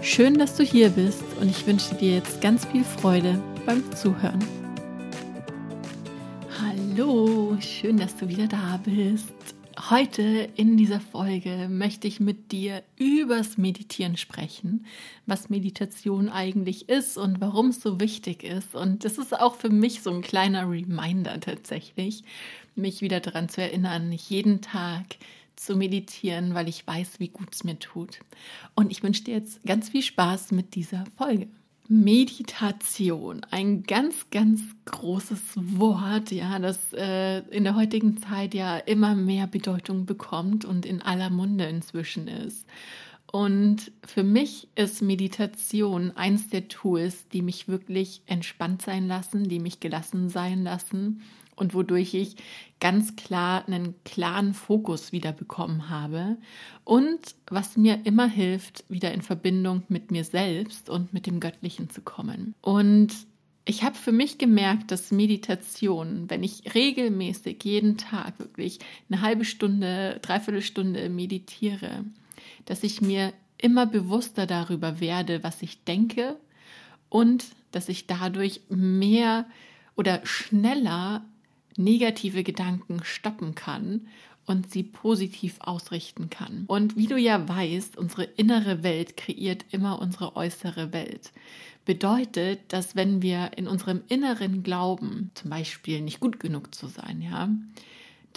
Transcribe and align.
Schön, 0.00 0.38
dass 0.38 0.54
du 0.54 0.62
hier 0.62 0.90
bist 0.90 1.24
und 1.40 1.50
ich 1.50 1.66
wünsche 1.66 1.92
dir 1.96 2.14
jetzt 2.14 2.40
ganz 2.40 2.64
viel 2.66 2.84
Freude 2.84 3.42
beim 3.66 3.82
Zuhören. 3.96 4.38
Hallo, 6.60 7.56
schön, 7.60 7.96
dass 7.96 8.16
du 8.16 8.28
wieder 8.28 8.46
da 8.46 8.80
bist. 8.84 9.34
Heute 9.90 10.48
in 10.54 10.76
dieser 10.76 11.00
Folge 11.00 11.68
möchte 11.68 12.06
ich 12.06 12.20
mit 12.20 12.52
dir 12.52 12.84
übers 12.96 13.58
Meditieren 13.58 14.16
sprechen, 14.16 14.86
was 15.26 15.50
Meditation 15.50 16.28
eigentlich 16.28 16.88
ist 16.88 17.18
und 17.18 17.40
warum 17.40 17.70
es 17.70 17.80
so 17.80 17.98
wichtig 17.98 18.44
ist. 18.44 18.76
Und 18.76 19.04
das 19.04 19.18
ist 19.18 19.38
auch 19.38 19.56
für 19.56 19.70
mich 19.70 20.02
so 20.02 20.10
ein 20.10 20.22
kleiner 20.22 20.70
Reminder 20.70 21.40
tatsächlich, 21.40 22.22
mich 22.76 23.00
wieder 23.00 23.18
daran 23.18 23.48
zu 23.48 23.62
erinnern, 23.62 24.12
jeden 24.12 24.60
Tag 24.60 25.16
zu 25.58 25.76
meditieren, 25.76 26.54
weil 26.54 26.68
ich 26.68 26.86
weiß, 26.86 27.20
wie 27.20 27.28
gut 27.28 27.48
es 27.52 27.64
mir 27.64 27.78
tut. 27.78 28.20
Und 28.74 28.90
ich 28.90 29.02
wünsche 29.02 29.24
dir 29.24 29.34
jetzt 29.34 29.64
ganz 29.64 29.90
viel 29.90 30.02
Spaß 30.02 30.52
mit 30.52 30.74
dieser 30.74 31.04
Folge. 31.16 31.48
Meditation, 31.90 33.46
ein 33.50 33.82
ganz, 33.82 34.28
ganz 34.30 34.60
großes 34.84 35.40
Wort, 35.56 36.30
ja, 36.30 36.58
das 36.58 36.92
äh, 36.92 37.38
in 37.48 37.64
der 37.64 37.76
heutigen 37.76 38.18
Zeit 38.18 38.52
ja 38.52 38.76
immer 38.76 39.14
mehr 39.14 39.46
Bedeutung 39.46 40.04
bekommt 40.04 40.66
und 40.66 40.84
in 40.84 41.00
aller 41.00 41.30
Munde 41.30 41.64
inzwischen 41.64 42.28
ist. 42.28 42.66
Und 43.32 43.90
für 44.06 44.22
mich 44.22 44.68
ist 44.74 45.00
Meditation 45.00 46.12
eins 46.14 46.48
der 46.48 46.68
Tools, 46.68 47.28
die 47.28 47.40
mich 47.40 47.68
wirklich 47.68 48.20
entspannt 48.26 48.82
sein 48.82 49.08
lassen, 49.08 49.48
die 49.48 49.58
mich 49.58 49.80
gelassen 49.80 50.28
sein 50.28 50.64
lassen 50.64 51.22
und 51.58 51.74
wodurch 51.74 52.14
ich 52.14 52.36
ganz 52.80 53.16
klar 53.16 53.66
einen 53.66 53.94
klaren 54.04 54.54
Fokus 54.54 55.12
wieder 55.12 55.32
bekommen 55.32 55.88
habe 55.88 56.36
und 56.84 57.18
was 57.48 57.76
mir 57.76 58.00
immer 58.04 58.28
hilft, 58.28 58.84
wieder 58.88 59.12
in 59.12 59.22
Verbindung 59.22 59.82
mit 59.88 60.10
mir 60.10 60.24
selbst 60.24 60.88
und 60.88 61.12
mit 61.12 61.26
dem 61.26 61.40
Göttlichen 61.40 61.90
zu 61.90 62.02
kommen. 62.02 62.54
Und 62.60 63.12
ich 63.64 63.82
habe 63.82 63.96
für 63.96 64.12
mich 64.12 64.38
gemerkt, 64.38 64.90
dass 64.90 65.10
Meditation, 65.10 66.30
wenn 66.30 66.42
ich 66.42 66.74
regelmäßig 66.74 67.62
jeden 67.64 67.98
Tag 67.98 68.38
wirklich 68.38 68.78
eine 69.10 69.20
halbe 69.20 69.44
Stunde, 69.44 70.18
dreiviertel 70.22 70.62
Stunde 70.62 71.10
meditiere, 71.10 72.04
dass 72.64 72.82
ich 72.82 73.02
mir 73.02 73.34
immer 73.58 73.84
bewusster 73.84 74.46
darüber 74.46 75.00
werde, 75.00 75.42
was 75.42 75.60
ich 75.60 75.84
denke 75.84 76.36
und 77.10 77.44
dass 77.72 77.88
ich 77.88 78.06
dadurch 78.06 78.62
mehr 78.70 79.46
oder 79.96 80.24
schneller 80.24 81.24
negative 81.76 82.42
Gedanken 82.42 83.00
stoppen 83.04 83.54
kann 83.54 84.08
und 84.46 84.70
sie 84.70 84.82
positiv 84.82 85.56
ausrichten 85.60 86.30
kann. 86.30 86.64
Und 86.66 86.96
wie 86.96 87.06
du 87.06 87.16
ja 87.16 87.48
weißt, 87.48 87.98
unsere 87.98 88.24
innere 88.24 88.82
Welt 88.82 89.16
kreiert 89.16 89.64
immer 89.70 90.00
unsere 90.00 90.36
äußere 90.36 90.92
Welt. 90.92 91.32
Bedeutet, 91.84 92.60
dass 92.68 92.96
wenn 92.96 93.22
wir 93.22 93.52
in 93.56 93.68
unserem 93.68 94.02
Inneren 94.08 94.62
glauben, 94.62 95.30
zum 95.34 95.50
Beispiel 95.50 96.00
nicht 96.00 96.20
gut 96.20 96.40
genug 96.40 96.74
zu 96.74 96.86
sein, 96.86 97.22
ja, 97.22 97.50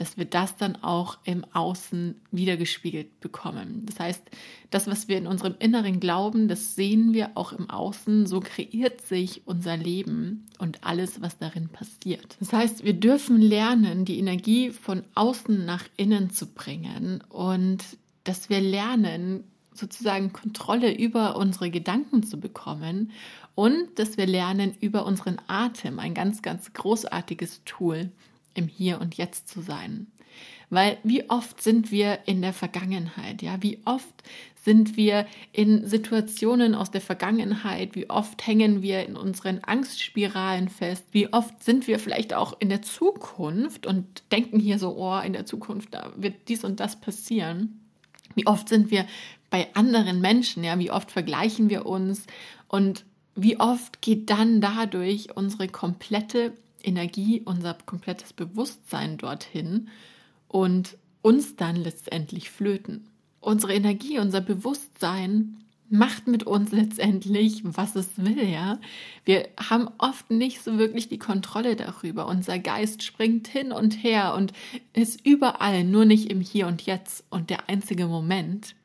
dass 0.02 0.18
wir 0.18 0.26
das 0.26 0.58
dann 0.58 0.78
auch 0.82 1.20
im 1.26 1.46
Außen 1.54 2.20
wiedergespiegelt 2.32 3.20
bekommen. 3.20 3.86
Das 3.86 4.00
heißt, 4.00 4.24
das, 4.72 4.88
was 4.88 5.08
wir 5.08 5.16
in 5.16 5.28
unserem 5.28 5.54
Inneren 5.60 6.00
glauben, 6.00 6.48
das 6.48 6.74
sehen 6.74 7.14
wir 7.14 7.30
auch 7.36 7.54
im 7.54 7.70
Außen. 7.70 8.26
So 8.26 8.40
kreiert 8.40 9.02
sich 9.02 9.44
unser 9.46 9.78
Leben 9.78 10.48
und 10.58 10.84
alles, 10.84 11.22
was 11.22 11.38
darin 11.38 11.70
passiert. 11.70 12.36
Das 12.40 12.52
heißt, 12.52 12.84
wir 12.84 12.94
dürfen 12.94 13.40
lernen, 13.40 14.04
die 14.04 14.18
Energie 14.18 14.72
von 14.72 15.04
außen 15.14 15.66
nach 15.68 15.84
innen 15.98 16.32
zu 16.32 16.48
bringen 16.48 17.24
und 17.30 17.84
dass 18.24 18.50
wir 18.50 18.60
lernen, 18.60 19.44
sozusagen 19.76 20.34
Kontrolle 20.34 20.98
über 20.98 21.36
unsere 21.36 21.70
Gedanken 21.70 22.24
zu 22.24 22.40
bekommen 22.40 23.12
und 23.54 24.00
dass 24.00 24.18
wir 24.18 24.26
lernen 24.26 24.74
über 24.80 25.06
unseren 25.06 25.38
Atem, 25.46 26.00
ein 26.00 26.16
ganz, 26.16 26.42
ganz 26.42 26.74
großartiges 26.74 27.62
Tool, 27.66 28.10
im 28.54 28.68
Hier 28.68 29.00
und 29.00 29.16
Jetzt 29.16 29.48
zu 29.48 29.62
sein. 29.62 30.08
Weil 30.70 30.98
wie 31.04 31.30
oft 31.30 31.62
sind 31.62 31.92
wir 31.92 32.20
in 32.26 32.42
der 32.42 32.54
Vergangenheit, 32.54 33.42
ja, 33.42 33.62
wie 33.62 33.80
oft 33.84 34.24
sind 34.64 34.96
wir 34.96 35.26
in 35.52 35.88
Situationen 35.88 36.76
aus 36.76 36.92
der 36.92 37.02
Vergangenheit, 37.02 37.96
wie 37.96 38.10
oft 38.10 38.46
hängen 38.46 38.82
wir 38.82 39.06
in 39.06 39.18
unseren 39.18 39.64
Angstspiralen 39.64 40.70
fest, 40.70 41.04
wie 41.12 41.34
oft 41.34 41.64
sind 41.64 41.88
wir 41.88 42.00
vielleicht 42.00 42.34
auch 42.34 42.56
in 42.60 42.70
der 42.70 42.84
Zukunft 42.84 43.86
und 43.88 44.24
denken 44.32 44.60
hier 44.60 44.78
so, 44.80 44.96
oh, 44.96 45.20
in 45.20 45.34
der 45.34 45.46
Zukunft, 45.46 45.94
da 45.94 46.12
wird 46.16 46.48
dies 46.48 46.64
und 46.64 46.80
das 46.80 47.02
passieren. 47.02 47.82
Wie 48.36 48.48
oft 48.48 48.70
sind 48.70 48.92
wir 48.92 49.06
bei 49.50 49.68
anderen 49.74 50.22
Menschen, 50.22 50.64
ja, 50.64 50.78
wie 50.80 50.92
oft 50.92 51.12
vergleichen 51.12 51.70
wir 51.70 51.86
uns? 51.86 52.28
Und 52.68 53.04
wie 53.36 53.60
oft 53.60 54.02
geht 54.02 54.30
dann 54.30 54.62
dadurch 54.62 55.36
unsere 55.36 55.68
komplette 55.68 56.54
Energie, 56.86 57.42
unser 57.46 57.74
komplettes 57.86 58.34
Bewusstsein 58.34 59.18
dorthin 59.18 59.90
und 60.48 60.98
uns 61.22 61.56
dann 61.56 61.76
letztendlich 61.76 62.50
flöten. 62.50 63.08
Unsere 63.40 63.74
Energie, 63.74 64.20
unser 64.20 64.42
Bewusstsein 64.42 65.58
macht 65.92 66.28
mit 66.28 66.44
uns 66.44 66.72
letztendlich, 66.72 67.64
was 67.64 67.96
es 67.96 68.08
will, 68.16 68.48
ja. 68.48 68.80
Wir 69.26 69.50
haben 69.60 69.90
oft 69.98 70.32
nicht 70.32 70.64
so 70.64 70.78
wirklich 70.78 71.10
die 71.10 71.20
Kontrolle 71.20 71.76
darüber. 71.76 72.28
Unser 72.28 72.60
Geist 72.60 73.04
springt 73.04 73.50
hin 73.50 73.74
und 73.74 74.02
her 74.02 74.34
und 74.36 74.54
ist 74.94 75.26
überall, 75.26 75.84
nur 75.84 76.06
nicht 76.06 76.32
im 76.32 76.40
Hier 76.40 76.68
und 76.68 76.84
Jetzt. 76.84 77.26
Und 77.30 77.50
der 77.50 77.68
einzige 77.68 78.08
Moment, 78.08 78.76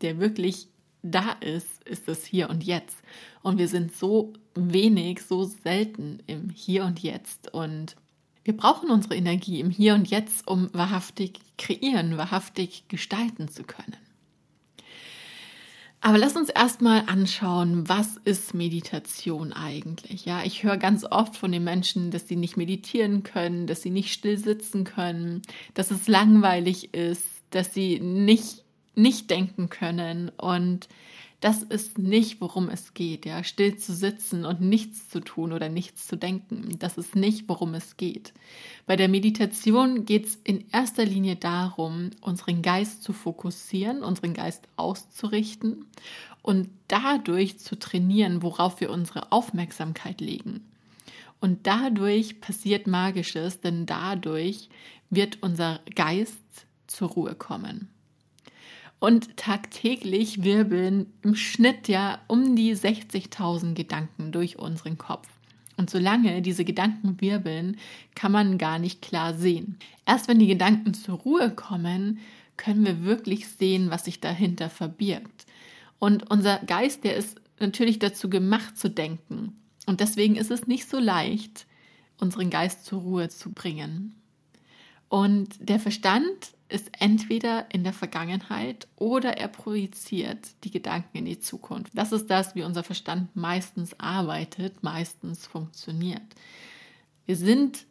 der 0.00 0.18
wirklich 0.18 0.68
da 1.04 1.32
ist, 1.40 1.84
ist 1.84 2.08
das 2.08 2.24
Hier 2.24 2.50
und 2.50 2.64
Jetzt. 2.64 2.96
Und 3.42 3.58
wir 3.58 3.68
sind 3.68 3.94
so 3.94 4.32
wenig, 4.54 5.22
so 5.22 5.44
selten 5.44 6.20
im 6.26 6.48
Hier 6.50 6.84
und 6.84 7.00
Jetzt. 7.00 7.52
Und 7.52 7.94
wir 8.42 8.56
brauchen 8.56 8.90
unsere 8.90 9.14
Energie 9.14 9.60
im 9.60 9.70
Hier 9.70 9.94
und 9.94 10.08
Jetzt, 10.08 10.48
um 10.48 10.70
wahrhaftig 10.72 11.40
kreieren, 11.58 12.16
wahrhaftig 12.16 12.84
gestalten 12.88 13.48
zu 13.48 13.64
können. 13.64 13.96
Aber 16.00 16.18
lass 16.18 16.36
uns 16.36 16.50
erstmal 16.50 17.04
anschauen, 17.06 17.88
was 17.88 18.18
ist 18.26 18.52
Meditation 18.52 19.54
eigentlich? 19.54 20.26
Ja, 20.26 20.42
ich 20.44 20.62
höre 20.62 20.76
ganz 20.76 21.04
oft 21.04 21.34
von 21.34 21.50
den 21.50 21.64
Menschen, 21.64 22.10
dass 22.10 22.28
sie 22.28 22.36
nicht 22.36 22.58
meditieren 22.58 23.22
können, 23.22 23.66
dass 23.66 23.80
sie 23.80 23.88
nicht 23.88 24.12
still 24.12 24.36
sitzen 24.36 24.84
können, 24.84 25.40
dass 25.72 25.90
es 25.90 26.06
langweilig 26.06 26.92
ist, 26.92 27.24
dass 27.48 27.72
sie 27.72 28.00
nicht 28.00 28.63
nicht 28.96 29.30
denken 29.30 29.68
können. 29.68 30.30
Und 30.30 30.88
das 31.44 31.62
ist 31.62 31.98
nicht, 31.98 32.40
worum 32.40 32.70
es 32.70 32.94
geht, 32.94 33.26
ja, 33.26 33.44
still 33.44 33.76
zu 33.76 33.92
sitzen 33.94 34.46
und 34.46 34.62
nichts 34.62 35.10
zu 35.10 35.20
tun 35.20 35.52
oder 35.52 35.68
nichts 35.68 36.06
zu 36.06 36.16
denken. 36.16 36.78
Das 36.78 36.96
ist 36.96 37.14
nicht, 37.16 37.48
worum 37.48 37.74
es 37.74 37.98
geht. 37.98 38.32
Bei 38.86 38.96
der 38.96 39.08
Meditation 39.08 40.06
geht 40.06 40.24
es 40.24 40.36
in 40.36 40.64
erster 40.72 41.04
Linie 41.04 41.36
darum, 41.36 42.10
unseren 42.22 42.62
Geist 42.62 43.02
zu 43.02 43.12
fokussieren, 43.12 44.02
unseren 44.02 44.32
Geist 44.32 44.68
auszurichten 44.76 45.84
und 46.40 46.70
dadurch 46.88 47.58
zu 47.58 47.78
trainieren, 47.78 48.42
worauf 48.42 48.80
wir 48.80 48.90
unsere 48.90 49.30
Aufmerksamkeit 49.30 50.22
legen. 50.22 50.66
Und 51.40 51.66
dadurch 51.66 52.40
passiert 52.40 52.86
Magisches, 52.86 53.60
denn 53.60 53.84
dadurch 53.84 54.70
wird 55.10 55.42
unser 55.42 55.80
Geist 55.94 56.38
zur 56.86 57.08
Ruhe 57.08 57.34
kommen. 57.34 57.90
Und 59.04 59.36
tagtäglich 59.36 60.44
wirbeln 60.44 61.12
im 61.20 61.34
Schnitt 61.34 61.88
ja 61.88 62.22
um 62.26 62.56
die 62.56 62.74
60.000 62.74 63.74
Gedanken 63.74 64.32
durch 64.32 64.58
unseren 64.58 64.96
Kopf. 64.96 65.28
Und 65.76 65.90
solange 65.90 66.40
diese 66.40 66.64
Gedanken 66.64 67.20
wirbeln, 67.20 67.76
kann 68.14 68.32
man 68.32 68.56
gar 68.56 68.78
nicht 68.78 69.02
klar 69.02 69.34
sehen. 69.34 69.78
Erst 70.06 70.26
wenn 70.26 70.38
die 70.38 70.46
Gedanken 70.46 70.94
zur 70.94 71.18
Ruhe 71.18 71.50
kommen, 71.50 72.18
können 72.56 72.86
wir 72.86 73.04
wirklich 73.04 73.46
sehen, 73.46 73.90
was 73.90 74.06
sich 74.06 74.20
dahinter 74.20 74.70
verbirgt. 74.70 75.44
Und 75.98 76.30
unser 76.30 76.60
Geist, 76.60 77.04
der 77.04 77.14
ist 77.14 77.42
natürlich 77.60 77.98
dazu 77.98 78.30
gemacht 78.30 78.78
zu 78.78 78.88
denken. 78.88 79.52
Und 79.84 80.00
deswegen 80.00 80.36
ist 80.36 80.50
es 80.50 80.66
nicht 80.66 80.88
so 80.88 80.98
leicht, 80.98 81.66
unseren 82.18 82.48
Geist 82.48 82.86
zur 82.86 83.02
Ruhe 83.02 83.28
zu 83.28 83.52
bringen. 83.52 84.14
Und 85.08 85.50
der 85.58 85.78
Verstand 85.78 86.54
ist 86.68 86.90
entweder 86.98 87.66
in 87.72 87.84
der 87.84 87.92
Vergangenheit 87.92 88.88
oder 88.96 89.36
er 89.36 89.48
projiziert 89.48 90.50
die 90.64 90.70
Gedanken 90.70 91.18
in 91.18 91.24
die 91.24 91.38
Zukunft. 91.38 91.92
Das 91.94 92.10
ist 92.12 92.28
das, 92.30 92.54
wie 92.54 92.62
unser 92.62 92.82
Verstand 92.82 93.34
meistens 93.36 93.98
arbeitet, 94.00 94.82
meistens 94.82 95.46
funktioniert. 95.46 96.22
Wir 97.26 97.36
sind 97.36 97.86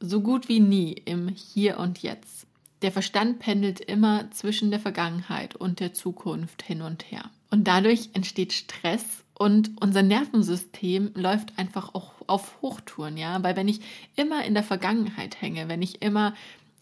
so 0.00 0.20
gut 0.20 0.48
wie 0.48 0.60
nie 0.60 0.92
im 0.92 1.28
Hier 1.28 1.78
und 1.78 2.02
Jetzt. 2.02 2.46
Der 2.82 2.90
Verstand 2.90 3.38
pendelt 3.38 3.80
immer 3.80 4.30
zwischen 4.32 4.70
der 4.70 4.80
Vergangenheit 4.80 5.54
und 5.54 5.78
der 5.78 5.94
Zukunft 5.94 6.62
hin 6.62 6.82
und 6.82 7.10
her. 7.10 7.30
Und 7.50 7.68
dadurch 7.68 8.10
entsteht 8.12 8.52
Stress 8.52 9.04
und 9.42 9.72
unser 9.80 10.04
Nervensystem 10.04 11.10
läuft 11.14 11.58
einfach 11.58 11.96
auch 11.96 12.12
auf 12.28 12.62
Hochtouren, 12.62 13.16
ja, 13.16 13.42
weil 13.42 13.56
wenn 13.56 13.66
ich 13.66 13.80
immer 14.14 14.44
in 14.44 14.54
der 14.54 14.62
Vergangenheit 14.62 15.42
hänge, 15.42 15.68
wenn 15.68 15.82
ich 15.82 16.00
immer 16.00 16.32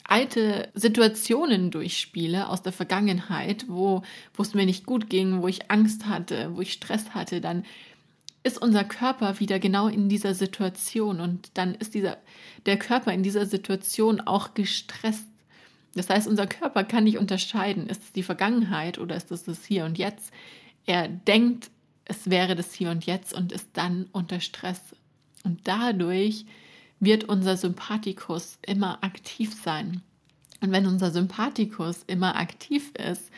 alte 0.04 0.68
Situationen 0.74 1.70
durchspiele 1.70 2.50
aus 2.50 2.60
der 2.60 2.74
Vergangenheit, 2.74 3.64
wo, 3.66 4.02
wo 4.34 4.42
es 4.42 4.52
mir 4.52 4.66
nicht 4.66 4.84
gut 4.84 5.08
ging, 5.08 5.40
wo 5.40 5.48
ich 5.48 5.70
Angst 5.70 6.04
hatte, 6.04 6.54
wo 6.54 6.60
ich 6.60 6.74
Stress 6.74 7.14
hatte, 7.14 7.40
dann 7.40 7.64
ist 8.42 8.60
unser 8.60 8.84
Körper 8.84 9.40
wieder 9.40 9.58
genau 9.58 9.88
in 9.88 10.10
dieser 10.10 10.34
Situation 10.34 11.20
und 11.20 11.52
dann 11.54 11.74
ist 11.76 11.94
dieser, 11.94 12.18
der 12.66 12.78
Körper 12.78 13.14
in 13.14 13.22
dieser 13.22 13.46
Situation 13.46 14.20
auch 14.20 14.52
gestresst. 14.52 15.28
Das 15.94 16.10
heißt, 16.10 16.28
unser 16.28 16.46
Körper 16.46 16.84
kann 16.84 17.04
nicht 17.04 17.16
unterscheiden, 17.16 17.86
ist 17.86 18.02
es 18.02 18.12
die 18.12 18.22
Vergangenheit 18.22 18.98
oder 18.98 19.16
ist 19.16 19.30
es 19.30 19.44
das 19.44 19.64
Hier 19.64 19.86
und 19.86 19.96
Jetzt. 19.96 20.30
Er 20.84 21.08
denkt, 21.08 21.70
es 22.10 22.28
wäre 22.28 22.56
das 22.56 22.74
Hier 22.74 22.90
und 22.90 23.06
Jetzt 23.06 23.32
und 23.32 23.52
ist 23.52 23.68
dann 23.74 24.08
unter 24.10 24.40
Stress. 24.40 24.80
Und 25.44 25.60
dadurch 25.64 26.44
wird 26.98 27.24
unser 27.24 27.56
Sympathikus 27.56 28.58
immer 28.66 29.02
aktiv 29.04 29.54
sein. 29.54 30.02
Und 30.60 30.72
wenn 30.72 30.86
unser 30.86 31.12
Sympathikus 31.12 32.02
immer 32.08 32.34
aktiv 32.34 32.90
ist, 32.96 33.30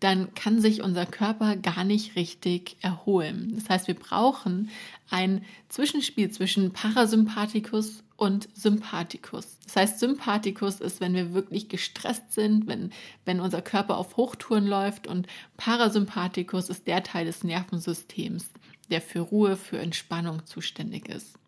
dann 0.00 0.34
kann 0.34 0.60
sich 0.60 0.82
unser 0.82 1.06
Körper 1.06 1.56
gar 1.56 1.84
nicht 1.84 2.16
richtig 2.16 2.76
erholen. 2.80 3.52
Das 3.54 3.68
heißt, 3.68 3.88
wir 3.88 3.94
brauchen 3.94 4.70
ein 5.10 5.44
Zwischenspiel 5.68 6.30
zwischen 6.30 6.72
Parasympathikus 6.72 8.02
und 8.16 8.48
Sympathikus. 8.54 9.58
Das 9.64 9.76
heißt, 9.76 10.00
Sympathikus 10.00 10.80
ist, 10.80 11.00
wenn 11.00 11.14
wir 11.14 11.34
wirklich 11.34 11.68
gestresst 11.68 12.32
sind, 12.32 12.66
wenn, 12.66 12.90
wenn 13.24 13.40
unser 13.40 13.62
Körper 13.62 13.96
auf 13.96 14.16
Hochtouren 14.16 14.66
läuft 14.66 15.06
und 15.06 15.26
Parasympathikus 15.56 16.68
ist 16.68 16.86
der 16.86 17.02
Teil 17.02 17.26
des 17.26 17.44
Nervensystems, 17.44 18.50
der 18.90 19.00
für 19.00 19.20
Ruhe, 19.20 19.56
für 19.56 19.78
Entspannung 19.78 20.44
zuständig 20.46 21.08
ist. 21.08 21.38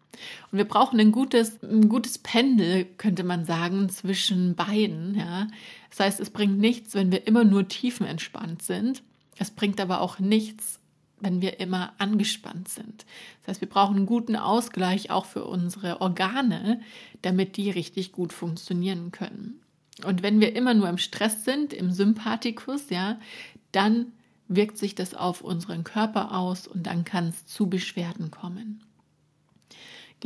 Und 0.50 0.58
wir 0.58 0.64
brauchen 0.64 0.98
ein 1.00 1.12
gutes, 1.12 1.62
ein 1.62 1.88
gutes 1.88 2.18
Pendel, 2.18 2.84
könnte 2.84 3.24
man 3.24 3.44
sagen, 3.44 3.88
zwischen 3.88 4.54
beiden. 4.54 5.14
Ja? 5.14 5.48
Das 5.90 6.00
heißt, 6.00 6.20
es 6.20 6.30
bringt 6.30 6.58
nichts, 6.58 6.94
wenn 6.94 7.12
wir 7.12 7.26
immer 7.26 7.44
nur 7.44 7.68
tiefenentspannt 7.68 8.62
sind. 8.62 9.02
Es 9.38 9.50
bringt 9.50 9.80
aber 9.80 10.00
auch 10.00 10.18
nichts, 10.18 10.80
wenn 11.20 11.40
wir 11.40 11.60
immer 11.60 11.92
angespannt 11.98 12.68
sind. 12.68 13.06
Das 13.40 13.48
heißt, 13.48 13.60
wir 13.60 13.68
brauchen 13.68 13.96
einen 13.96 14.06
guten 14.06 14.36
Ausgleich 14.36 15.10
auch 15.10 15.24
für 15.24 15.44
unsere 15.44 16.00
Organe, 16.00 16.80
damit 17.22 17.56
die 17.56 17.70
richtig 17.70 18.12
gut 18.12 18.32
funktionieren 18.32 19.12
können. 19.12 19.60
Und 20.04 20.22
wenn 20.22 20.40
wir 20.40 20.54
immer 20.54 20.74
nur 20.74 20.88
im 20.88 20.98
Stress 20.98 21.44
sind, 21.44 21.72
im 21.72 21.90
Sympathikus, 21.90 22.90
ja, 22.90 23.18
dann 23.72 24.12
wirkt 24.48 24.78
sich 24.78 24.94
das 24.94 25.14
auf 25.14 25.40
unseren 25.40 25.84
Körper 25.84 26.36
aus 26.36 26.66
und 26.68 26.86
dann 26.86 27.04
kann 27.04 27.28
es 27.28 27.46
zu 27.46 27.68
Beschwerden 27.68 28.30
kommen. 28.30 28.84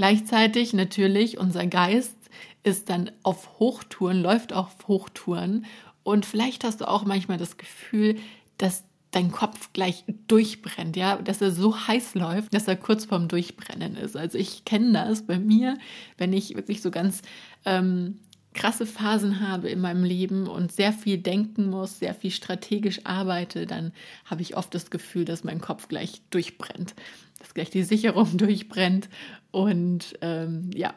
Gleichzeitig 0.00 0.72
natürlich 0.72 1.36
unser 1.36 1.66
Geist 1.66 2.16
ist 2.62 2.88
dann 2.88 3.10
auf 3.22 3.58
Hochtouren, 3.58 4.22
läuft 4.22 4.54
auf 4.54 4.74
Hochtouren 4.88 5.66
und 6.04 6.24
vielleicht 6.24 6.64
hast 6.64 6.80
du 6.80 6.88
auch 6.88 7.04
manchmal 7.04 7.36
das 7.36 7.58
Gefühl, 7.58 8.16
dass 8.56 8.84
dein 9.10 9.30
Kopf 9.30 9.74
gleich 9.74 10.04
durchbrennt, 10.26 10.96
ja, 10.96 11.16
dass 11.16 11.42
er 11.42 11.50
so 11.50 11.86
heiß 11.86 12.14
läuft, 12.14 12.54
dass 12.54 12.66
er 12.66 12.76
kurz 12.76 13.04
vorm 13.04 13.28
Durchbrennen 13.28 13.94
ist. 13.94 14.16
Also 14.16 14.38
ich 14.38 14.64
kenne 14.64 14.94
das 14.94 15.26
bei 15.26 15.38
mir, 15.38 15.76
wenn 16.16 16.32
ich 16.32 16.56
wirklich 16.56 16.80
so 16.80 16.90
ganz 16.90 17.20
ähm, 17.66 18.20
krasse 18.54 18.86
Phasen 18.86 19.40
habe 19.40 19.68
in 19.68 19.80
meinem 19.80 20.04
Leben 20.04 20.48
und 20.48 20.72
sehr 20.72 20.92
viel 20.92 21.18
denken 21.18 21.70
muss, 21.70 21.98
sehr 21.98 22.14
viel 22.14 22.30
strategisch 22.30 23.00
arbeite, 23.04 23.66
dann 23.66 23.92
habe 24.24 24.42
ich 24.42 24.56
oft 24.56 24.74
das 24.74 24.90
Gefühl, 24.90 25.24
dass 25.24 25.44
mein 25.44 25.60
Kopf 25.60 25.88
gleich 25.88 26.20
durchbrennt, 26.30 26.94
dass 27.38 27.54
gleich 27.54 27.70
die 27.70 27.84
Sicherung 27.84 28.36
durchbrennt 28.36 29.08
und 29.50 30.18
ähm, 30.20 30.70
ja. 30.74 30.94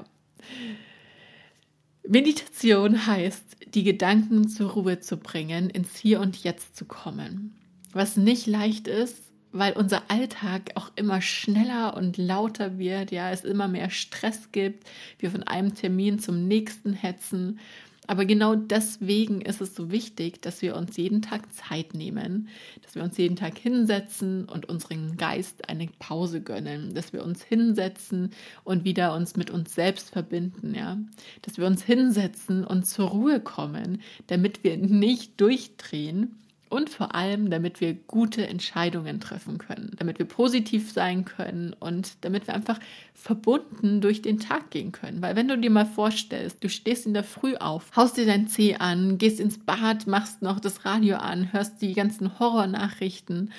Meditation 2.05 3.05
heißt, 3.05 3.73
die 3.73 3.83
Gedanken 3.83 4.49
zur 4.49 4.71
Ruhe 4.71 4.99
zu 4.99 5.17
bringen, 5.17 5.69
ins 5.69 5.95
Hier 5.95 6.19
und 6.19 6.43
Jetzt 6.43 6.75
zu 6.75 6.85
kommen. 6.85 7.55
Was 7.93 8.17
nicht 8.17 8.45
leicht 8.47 8.87
ist, 8.87 9.32
weil 9.53 9.73
unser 9.73 10.09
Alltag 10.09 10.71
auch 10.75 10.91
immer 10.95 11.21
schneller 11.21 11.95
und 11.95 12.17
lauter 12.17 12.77
wird, 12.77 13.11
ja, 13.11 13.31
es 13.31 13.45
immer 13.45 13.67
mehr 13.67 13.89
Stress 13.89 14.51
gibt, 14.51 14.85
wir 15.19 15.31
von 15.31 15.43
einem 15.43 15.75
Termin 15.75 16.19
zum 16.19 16.47
nächsten 16.47 16.93
hetzen. 16.93 17.59
Aber 18.05 18.25
genau 18.25 18.55
deswegen 18.55 19.39
ist 19.39 19.61
es 19.61 19.75
so 19.75 19.89
wichtig, 19.89 20.41
dass 20.41 20.61
wir 20.61 20.75
uns 20.75 20.97
jeden 20.97 21.21
Tag 21.21 21.53
Zeit 21.53 21.93
nehmen, 21.93 22.49
dass 22.81 22.95
wir 22.95 23.03
uns 23.03 23.17
jeden 23.17 23.37
Tag 23.37 23.57
hinsetzen 23.57 24.49
und 24.49 24.67
unseren 24.67 25.15
Geist 25.15 25.69
eine 25.69 25.87
Pause 25.99 26.41
gönnen, 26.41 26.93
dass 26.95 27.13
wir 27.13 27.23
uns 27.23 27.43
hinsetzen 27.43 28.31
und 28.65 28.83
wieder 28.83 29.15
uns 29.15 29.37
mit 29.37 29.51
uns 29.51 29.73
selbst 29.73 30.09
verbinden, 30.09 30.75
ja, 30.75 30.97
dass 31.43 31.57
wir 31.57 31.65
uns 31.65 31.83
hinsetzen 31.83 32.65
und 32.65 32.85
zur 32.85 33.07
Ruhe 33.09 33.39
kommen, 33.39 34.01
damit 34.27 34.65
wir 34.65 34.75
nicht 34.77 35.39
durchdrehen 35.39 36.35
und 36.73 36.89
vor 36.89 37.13
allem, 37.13 37.51
damit 37.51 37.81
wir 37.81 37.93
gute 37.93 38.47
Entscheidungen 38.47 39.19
treffen 39.19 39.59
können, 39.59 39.91
damit 39.97 40.17
wir 40.17 40.25
positiv 40.25 40.91
sein 40.91 41.23
können 41.23 41.75
und 41.79 42.13
damit 42.21 42.47
wir 42.47 42.55
einfach 42.55 42.79
verbunden 43.13 44.01
durch 44.01 44.23
den 44.23 44.39
Tag 44.39 44.71
gehen 44.71 44.91
können. 44.91 45.21
Weil 45.21 45.35
wenn 45.35 45.47
du 45.47 45.55
dir 45.55 45.69
mal 45.69 45.85
vorstellst, 45.85 46.63
du 46.63 46.69
stehst 46.69 47.05
in 47.05 47.13
der 47.13 47.23
Früh 47.23 47.55
auf, 47.57 47.95
haust 47.95 48.17
dir 48.17 48.25
dein 48.25 48.47
Zeh 48.47 48.77
an, 48.77 49.19
gehst 49.19 49.39
ins 49.39 49.59
Bad, 49.59 50.07
machst 50.07 50.41
noch 50.41 50.59
das 50.59 50.83
Radio 50.83 51.17
an, 51.17 51.53
hörst 51.53 51.79
die 51.79 51.93
ganzen 51.93 52.39
Horrornachrichten 52.39 53.53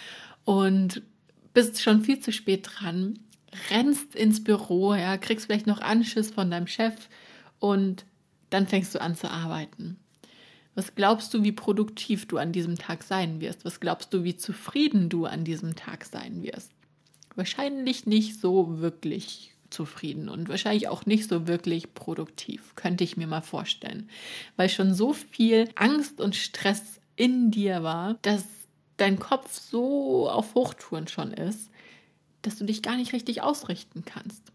und 0.44 1.02
bist 1.52 1.80
schon 1.80 2.02
viel 2.02 2.18
zu 2.18 2.32
spät 2.32 2.68
dran, 2.68 3.20
rennst 3.70 4.16
ins 4.16 4.42
Büro, 4.42 4.92
ja, 4.92 5.18
kriegst 5.18 5.46
vielleicht 5.46 5.68
noch 5.68 5.80
Anschiss 5.80 6.32
von 6.32 6.50
deinem 6.50 6.66
Chef 6.66 6.96
und 7.60 8.06
dann 8.50 8.66
fängst 8.66 8.92
du 8.92 9.00
an 9.00 9.14
zu 9.14 9.30
arbeiten. 9.30 9.98
Was 10.74 10.94
glaubst 10.94 11.32
du, 11.34 11.44
wie 11.44 11.52
produktiv 11.52 12.26
du 12.26 12.38
an 12.38 12.52
diesem 12.52 12.76
Tag 12.76 13.04
sein 13.04 13.40
wirst? 13.40 13.64
Was 13.64 13.80
glaubst 13.80 14.12
du, 14.12 14.24
wie 14.24 14.36
zufrieden 14.36 15.08
du 15.08 15.24
an 15.24 15.44
diesem 15.44 15.76
Tag 15.76 16.04
sein 16.04 16.42
wirst? 16.42 16.72
Wahrscheinlich 17.36 18.06
nicht 18.06 18.40
so 18.40 18.80
wirklich 18.80 19.54
zufrieden 19.70 20.28
und 20.28 20.48
wahrscheinlich 20.48 20.88
auch 20.88 21.04
nicht 21.06 21.28
so 21.28 21.46
wirklich 21.46 21.94
produktiv, 21.94 22.74
könnte 22.76 23.04
ich 23.04 23.16
mir 23.16 23.26
mal 23.26 23.40
vorstellen, 23.40 24.08
weil 24.56 24.68
schon 24.68 24.94
so 24.94 25.12
viel 25.12 25.68
Angst 25.74 26.20
und 26.20 26.36
Stress 26.36 27.00
in 27.16 27.50
dir 27.50 27.82
war, 27.82 28.14
dass 28.22 28.44
dein 28.96 29.18
Kopf 29.18 29.58
so 29.58 30.28
auf 30.28 30.54
Hochtouren 30.54 31.08
schon 31.08 31.32
ist, 31.32 31.70
dass 32.42 32.56
du 32.56 32.64
dich 32.64 32.82
gar 32.82 32.96
nicht 32.96 33.12
richtig 33.12 33.42
ausrichten 33.42 34.04
kannst. 34.04 34.53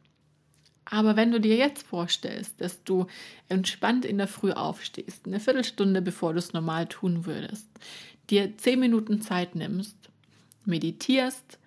Aber 0.89 1.15
wenn 1.15 1.31
du 1.31 1.39
dir 1.39 1.55
jetzt 1.55 1.85
vorstellst, 1.85 2.59
dass 2.61 2.83
du 2.83 3.05
entspannt 3.47 4.05
in 4.05 4.17
der 4.17 4.27
Früh 4.27 4.51
aufstehst, 4.51 5.27
eine 5.27 5.39
Viertelstunde 5.39 6.01
bevor 6.01 6.33
du 6.33 6.39
es 6.39 6.53
normal 6.53 6.87
tun 6.87 7.25
würdest, 7.25 7.67
dir 8.29 8.57
zehn 8.57 8.79
Minuten 8.79 9.21
Zeit 9.21 9.55
nimmst, 9.55 9.95
meditierst, 10.65 11.59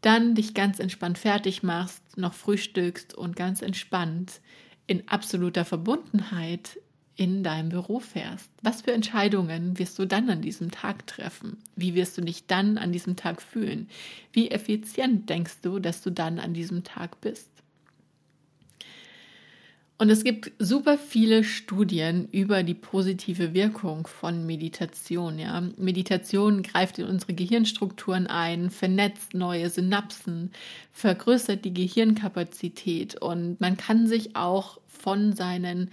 dann 0.00 0.34
dich 0.34 0.54
ganz 0.54 0.78
entspannt 0.78 1.18
fertig 1.18 1.62
machst, 1.62 2.02
noch 2.16 2.34
frühstückst 2.34 3.14
und 3.14 3.36
ganz 3.36 3.62
entspannt 3.62 4.40
in 4.86 5.08
absoluter 5.08 5.64
Verbundenheit 5.64 6.78
in 7.14 7.42
deinem 7.44 7.68
Büro 7.68 8.00
fährst. 8.00 8.50
Was 8.62 8.82
für 8.82 8.92
Entscheidungen 8.92 9.78
wirst 9.78 9.98
du 9.98 10.06
dann 10.06 10.30
an 10.30 10.40
diesem 10.40 10.70
Tag 10.70 11.06
treffen? 11.06 11.58
Wie 11.76 11.94
wirst 11.94 12.16
du 12.16 12.22
dich 12.22 12.46
dann 12.46 12.78
an 12.78 12.90
diesem 12.90 13.16
Tag 13.16 13.42
fühlen? 13.42 13.88
Wie 14.32 14.50
effizient 14.50 15.28
denkst 15.28 15.58
du, 15.62 15.78
dass 15.78 16.02
du 16.02 16.10
dann 16.10 16.38
an 16.38 16.54
diesem 16.54 16.84
Tag 16.84 17.20
bist? 17.20 17.51
Und 19.98 20.10
es 20.10 20.24
gibt 20.24 20.50
super 20.58 20.98
viele 20.98 21.44
Studien 21.44 22.28
über 22.32 22.64
die 22.64 22.74
positive 22.74 23.54
Wirkung 23.54 24.06
von 24.06 24.46
Meditation. 24.46 25.38
Ja. 25.38 25.62
Meditation 25.76 26.62
greift 26.62 26.98
in 26.98 27.06
unsere 27.06 27.34
Gehirnstrukturen 27.34 28.26
ein, 28.26 28.70
vernetzt 28.70 29.34
neue 29.34 29.70
Synapsen, 29.70 30.50
vergrößert 30.92 31.64
die 31.64 31.74
Gehirnkapazität 31.74 33.20
und 33.22 33.60
man 33.60 33.76
kann 33.76 34.08
sich 34.08 34.34
auch 34.34 34.80
von 34.88 35.34
seinen 35.34 35.90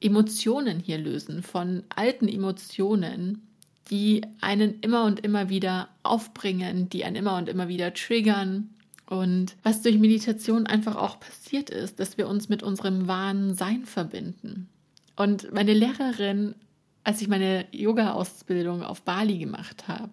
Emotionen 0.00 0.80
hier 0.80 0.98
lösen, 0.98 1.42
von 1.42 1.84
alten 1.94 2.28
Emotionen, 2.28 3.46
die 3.90 4.22
einen 4.40 4.80
immer 4.80 5.04
und 5.04 5.20
immer 5.20 5.48
wieder 5.48 5.88
aufbringen, 6.02 6.88
die 6.90 7.04
einen 7.04 7.16
immer 7.16 7.36
und 7.36 7.48
immer 7.48 7.68
wieder 7.68 7.94
triggern 7.94 8.70
und 9.08 9.56
was 9.62 9.82
durch 9.82 9.98
Meditation 9.98 10.66
einfach 10.66 10.96
auch 10.96 11.20
passiert 11.20 11.70
ist, 11.70 12.00
dass 12.00 12.18
wir 12.18 12.28
uns 12.28 12.48
mit 12.48 12.62
unserem 12.62 13.06
wahren 13.06 13.54
Sein 13.54 13.84
verbinden. 13.84 14.68
Und 15.14 15.52
meine 15.52 15.74
Lehrerin, 15.74 16.54
als 17.04 17.22
ich 17.22 17.28
meine 17.28 17.66
Yoga-Ausbildung 17.70 18.82
auf 18.82 19.02
Bali 19.02 19.38
gemacht 19.38 19.86
habe, 19.86 20.10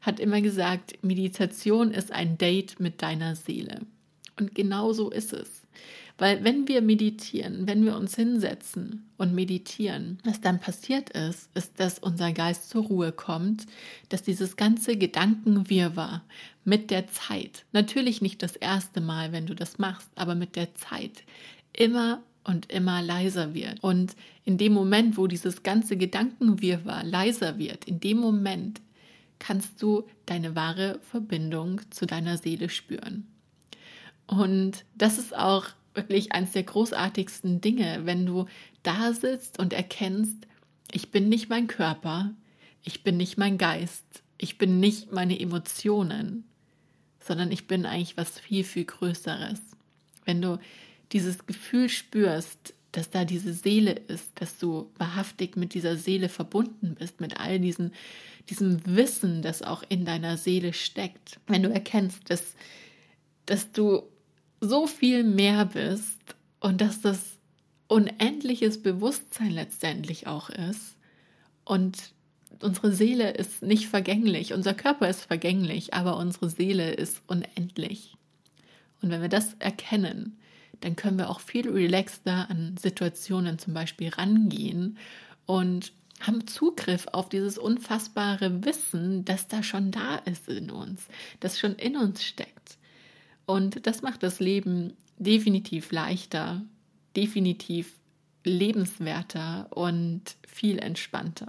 hat 0.00 0.20
immer 0.20 0.40
gesagt, 0.40 1.02
Meditation 1.02 1.90
ist 1.90 2.12
ein 2.12 2.38
Date 2.38 2.78
mit 2.78 3.02
deiner 3.02 3.34
Seele. 3.34 3.80
Und 4.38 4.54
genau 4.54 4.92
so 4.92 5.10
ist 5.10 5.32
es. 5.32 5.62
Weil 6.18 6.44
wenn 6.44 6.66
wir 6.66 6.80
meditieren, 6.80 7.66
wenn 7.66 7.84
wir 7.84 7.94
uns 7.96 8.16
hinsetzen 8.16 9.10
und 9.18 9.34
meditieren, 9.34 10.18
was 10.24 10.40
dann 10.40 10.60
passiert 10.60 11.10
ist, 11.10 11.50
ist, 11.54 11.78
dass 11.78 11.98
unser 11.98 12.32
Geist 12.32 12.70
zur 12.70 12.84
Ruhe 12.84 13.12
kommt, 13.12 13.66
dass 14.08 14.22
dieses 14.22 14.56
ganze 14.56 14.96
Gedankenwirrwarr 14.96 16.24
mit 16.64 16.90
der 16.90 17.06
Zeit, 17.08 17.66
natürlich 17.72 18.22
nicht 18.22 18.42
das 18.42 18.56
erste 18.56 19.00
Mal, 19.00 19.32
wenn 19.32 19.46
du 19.46 19.54
das 19.54 19.78
machst, 19.78 20.08
aber 20.14 20.34
mit 20.34 20.56
der 20.56 20.74
Zeit 20.74 21.22
immer 21.74 22.22
und 22.44 22.72
immer 22.72 23.02
leiser 23.02 23.52
wird. 23.52 23.82
Und 23.82 24.16
in 24.44 24.56
dem 24.56 24.72
Moment, 24.72 25.18
wo 25.18 25.26
dieses 25.26 25.62
ganze 25.62 25.96
Gedankenwirrwarr 25.96 27.04
leiser 27.04 27.58
wird, 27.58 27.84
in 27.84 28.00
dem 28.00 28.18
Moment 28.18 28.80
kannst 29.38 29.82
du 29.82 30.08
deine 30.24 30.56
wahre 30.56 30.98
Verbindung 31.10 31.82
zu 31.90 32.06
deiner 32.06 32.38
Seele 32.38 32.70
spüren. 32.70 33.26
Und 34.26 34.84
das 34.94 35.18
ist 35.18 35.36
auch 35.36 35.66
wirklich 35.96 36.32
eines 36.32 36.52
der 36.52 36.62
großartigsten 36.62 37.60
Dinge, 37.60 38.02
wenn 38.04 38.26
du 38.26 38.46
da 38.82 39.12
sitzt 39.12 39.58
und 39.58 39.72
erkennst, 39.72 40.46
ich 40.92 41.10
bin 41.10 41.28
nicht 41.28 41.48
mein 41.48 41.66
Körper, 41.66 42.32
ich 42.82 43.02
bin 43.02 43.16
nicht 43.16 43.36
mein 43.36 43.58
Geist, 43.58 44.22
ich 44.38 44.58
bin 44.58 44.80
nicht 44.80 45.12
meine 45.12 45.38
Emotionen, 45.38 46.44
sondern 47.20 47.50
ich 47.50 47.66
bin 47.66 47.86
eigentlich 47.86 48.16
was 48.16 48.38
viel, 48.38 48.62
viel 48.62 48.84
Größeres. 48.84 49.60
Wenn 50.24 50.42
du 50.42 50.58
dieses 51.12 51.46
Gefühl 51.46 51.88
spürst, 51.88 52.74
dass 52.92 53.10
da 53.10 53.24
diese 53.24 53.52
Seele 53.52 53.92
ist, 53.92 54.30
dass 54.36 54.58
du 54.58 54.90
wahrhaftig 54.96 55.56
mit 55.56 55.74
dieser 55.74 55.96
Seele 55.96 56.28
verbunden 56.28 56.94
bist, 56.98 57.20
mit 57.20 57.38
all 57.38 57.60
diesen, 57.60 57.92
diesem 58.48 58.80
Wissen, 58.86 59.42
das 59.42 59.62
auch 59.62 59.82
in 59.88 60.04
deiner 60.04 60.36
Seele 60.36 60.72
steckt. 60.72 61.38
Wenn 61.46 61.62
du 61.62 61.70
erkennst, 61.70 62.30
dass, 62.30 62.54
dass 63.44 63.72
du 63.72 64.02
so 64.60 64.86
viel 64.86 65.24
mehr 65.24 65.66
bist 65.66 66.18
und 66.60 66.80
dass 66.80 67.00
das 67.00 67.20
unendliches 67.88 68.82
Bewusstsein 68.82 69.50
letztendlich 69.50 70.26
auch 70.26 70.50
ist. 70.50 70.96
Und 71.64 72.12
unsere 72.62 72.92
Seele 72.92 73.30
ist 73.32 73.62
nicht 73.62 73.88
vergänglich, 73.88 74.52
unser 74.52 74.74
Körper 74.74 75.08
ist 75.08 75.24
vergänglich, 75.24 75.94
aber 75.94 76.16
unsere 76.16 76.50
Seele 76.50 76.92
ist 76.92 77.22
unendlich. 77.26 78.16
Und 79.02 79.10
wenn 79.10 79.22
wir 79.22 79.28
das 79.28 79.54
erkennen, 79.58 80.38
dann 80.80 80.96
können 80.96 81.18
wir 81.18 81.30
auch 81.30 81.40
viel 81.40 81.70
relaxter 81.70 82.50
an 82.50 82.76
Situationen 82.76 83.58
zum 83.58 83.74
Beispiel 83.74 84.08
rangehen 84.08 84.98
und 85.46 85.92
haben 86.20 86.46
Zugriff 86.46 87.06
auf 87.12 87.28
dieses 87.28 87.58
unfassbare 87.58 88.64
Wissen, 88.64 89.24
das 89.24 89.48
da 89.48 89.62
schon 89.62 89.90
da 89.90 90.16
ist 90.16 90.48
in 90.48 90.70
uns, 90.70 91.08
das 91.40 91.58
schon 91.58 91.74
in 91.74 91.96
uns 91.96 92.24
steckt. 92.24 92.78
Und 93.46 93.86
das 93.86 94.02
macht 94.02 94.22
das 94.22 94.40
Leben 94.40 94.92
definitiv 95.18 95.92
leichter, 95.92 96.62
definitiv 97.16 97.92
lebenswerter 98.44 99.68
und 99.70 100.22
viel 100.46 100.78
entspannter. 100.78 101.48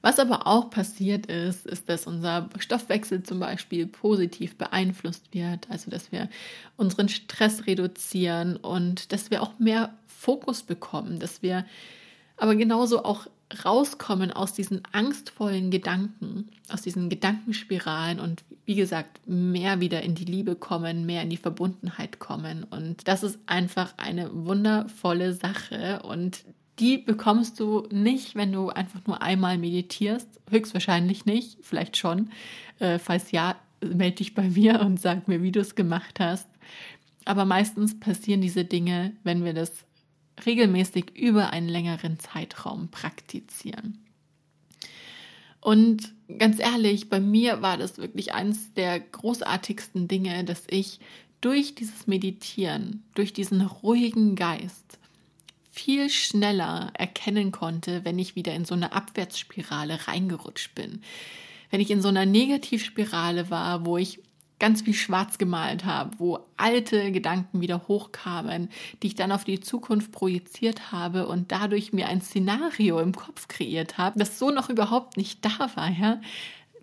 Was 0.00 0.20
aber 0.20 0.46
auch 0.46 0.70
passiert 0.70 1.26
ist, 1.26 1.66
ist, 1.66 1.88
dass 1.88 2.06
unser 2.06 2.48
Stoffwechsel 2.58 3.24
zum 3.24 3.40
Beispiel 3.40 3.86
positiv 3.86 4.56
beeinflusst 4.56 5.34
wird, 5.34 5.68
also 5.70 5.90
dass 5.90 6.12
wir 6.12 6.28
unseren 6.76 7.08
Stress 7.08 7.66
reduzieren 7.66 8.56
und 8.56 9.12
dass 9.12 9.30
wir 9.30 9.42
auch 9.42 9.58
mehr 9.58 9.98
Fokus 10.06 10.62
bekommen, 10.62 11.18
dass 11.18 11.42
wir 11.42 11.66
aber 12.36 12.54
genauso 12.54 13.04
auch 13.04 13.26
rauskommen 13.64 14.30
aus 14.30 14.52
diesen 14.52 14.82
angstvollen 14.92 15.70
Gedanken, 15.70 16.48
aus 16.68 16.82
diesen 16.82 17.08
Gedankenspiralen 17.08 18.20
und 18.20 18.44
wie 18.64 18.74
gesagt, 18.74 19.26
mehr 19.26 19.80
wieder 19.80 20.02
in 20.02 20.14
die 20.14 20.26
Liebe 20.26 20.54
kommen, 20.54 21.06
mehr 21.06 21.22
in 21.22 21.30
die 21.30 21.38
Verbundenheit 21.38 22.18
kommen. 22.18 22.64
Und 22.64 23.08
das 23.08 23.22
ist 23.22 23.38
einfach 23.46 23.94
eine 23.96 24.30
wundervolle 24.32 25.32
Sache 25.32 26.02
und 26.02 26.44
die 26.78 26.98
bekommst 26.98 27.58
du 27.58 27.88
nicht, 27.90 28.36
wenn 28.36 28.52
du 28.52 28.68
einfach 28.68 29.00
nur 29.06 29.20
einmal 29.22 29.58
meditierst. 29.58 30.28
Höchstwahrscheinlich 30.48 31.26
nicht, 31.26 31.58
vielleicht 31.62 31.96
schon. 31.96 32.30
Äh, 32.78 32.98
falls 32.98 33.32
ja, 33.32 33.56
melde 33.80 34.16
dich 34.16 34.34
bei 34.34 34.48
mir 34.48 34.80
und 34.80 35.00
sag 35.00 35.26
mir, 35.26 35.42
wie 35.42 35.52
du 35.52 35.60
es 35.60 35.74
gemacht 35.74 36.20
hast. 36.20 36.48
Aber 37.24 37.44
meistens 37.44 37.98
passieren 37.98 38.40
diese 38.40 38.64
Dinge, 38.64 39.12
wenn 39.24 39.44
wir 39.44 39.54
das 39.54 39.84
regelmäßig 40.46 41.16
über 41.16 41.50
einen 41.52 41.68
längeren 41.68 42.18
Zeitraum 42.18 42.88
praktizieren. 42.88 43.98
Und 45.60 46.12
ganz 46.38 46.60
ehrlich, 46.60 47.08
bei 47.08 47.20
mir 47.20 47.62
war 47.62 47.76
das 47.76 47.98
wirklich 47.98 48.32
eines 48.32 48.72
der 48.74 49.00
großartigsten 49.00 50.08
Dinge, 50.08 50.44
dass 50.44 50.62
ich 50.70 51.00
durch 51.40 51.74
dieses 51.74 52.06
Meditieren, 52.06 53.04
durch 53.14 53.32
diesen 53.32 53.60
ruhigen 53.60 54.34
Geist 54.34 54.98
viel 55.70 56.10
schneller 56.10 56.90
erkennen 56.94 57.52
konnte, 57.52 58.04
wenn 58.04 58.18
ich 58.18 58.34
wieder 58.34 58.54
in 58.54 58.64
so 58.64 58.74
eine 58.74 58.92
Abwärtsspirale 58.92 60.08
reingerutscht 60.08 60.74
bin. 60.74 61.02
Wenn 61.70 61.80
ich 61.80 61.90
in 61.90 62.02
so 62.02 62.08
einer 62.08 62.26
Negativspirale 62.26 63.50
war, 63.50 63.84
wo 63.84 63.96
ich 63.98 64.20
ganz 64.58 64.82
viel 64.82 64.94
schwarz 64.94 65.38
gemalt 65.38 65.84
habe, 65.84 66.18
wo 66.18 66.40
alte 66.56 67.12
Gedanken 67.12 67.60
wieder 67.60 67.86
hochkamen, 67.88 68.70
die 69.02 69.08
ich 69.08 69.14
dann 69.14 69.32
auf 69.32 69.44
die 69.44 69.60
Zukunft 69.60 70.12
projiziert 70.12 70.90
habe 70.92 71.28
und 71.28 71.52
dadurch 71.52 71.92
mir 71.92 72.08
ein 72.08 72.20
Szenario 72.20 72.98
im 73.00 73.14
Kopf 73.14 73.48
kreiert 73.48 73.98
habe, 73.98 74.18
das 74.18 74.38
so 74.38 74.50
noch 74.50 74.68
überhaupt 74.68 75.16
nicht 75.16 75.44
da 75.44 75.70
war. 75.74 75.90
Ja? 75.90 76.20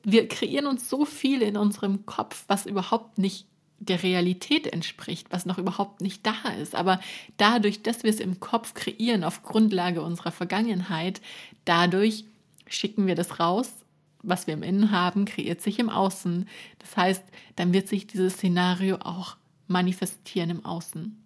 Wir 0.04 0.28
kreieren 0.28 0.68
uns 0.68 0.90
so 0.90 1.06
viel 1.06 1.42
in 1.42 1.58
unserem 1.58 2.06
Kopf, 2.06 2.46
was 2.48 2.66
überhaupt 2.66 3.18
nicht 3.18 3.46
der 3.80 4.04
Realität 4.04 4.68
entspricht, 4.68 5.28
was 5.32 5.46
noch 5.46 5.58
überhaupt 5.58 6.00
nicht 6.02 6.26
da 6.26 6.36
ist. 6.62 6.76
Aber 6.76 7.00
dadurch, 7.38 7.84
dass 7.84 8.04
wir 8.04 8.10
es 8.10 8.22
im 8.22 8.40
Kopf 8.40 8.74
kreieren 8.74 9.24
auf 9.24 9.44
Grundlage 9.44 10.02
unserer 10.02 10.32
Vergangenheit, 10.32 11.20
dadurch 11.66 12.24
schicken 12.68 13.06
wir 13.06 13.16
das 13.16 13.40
raus 13.40 13.85
was 14.26 14.48
wir 14.48 14.54
im 14.54 14.64
Innen 14.64 14.92
haben, 14.92 15.26
kreiert 15.26 15.62
sich 15.62 15.80
im 15.80 15.90
Außen. 15.90 16.48
Das 16.80 16.98
heißt, 16.98 17.24
dann 17.56 17.74
wird 17.74 17.88
sich 17.88 18.08
dieses 18.08 18.34
Szenario 18.34 18.98
auch 18.98 19.38
manifestieren 19.68 20.50
im 20.50 20.66
Außen. 20.66 21.18